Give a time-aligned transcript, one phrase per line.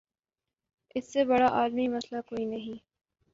[0.95, 2.77] اس سے بڑا عالمی مسئلہ کوئی نہیں۔